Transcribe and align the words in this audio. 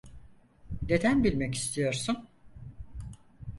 Neden 0.89 1.23
bilmek 1.23 1.55
istiyorsun? 1.55 2.27